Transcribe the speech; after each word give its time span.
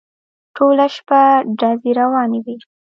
ټوله 0.55 0.85
شپه 0.95 1.21
ډزې 1.59 1.91
روانې 1.99 2.39
وې. 2.45 2.55